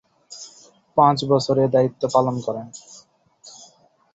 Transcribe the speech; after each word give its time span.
পাঁচ 0.97 1.17
বছর 1.25 1.55
এ 1.57 1.67
দায়িত্ব 1.67 2.01
পালন 2.13 2.35
করেন। 2.45 2.67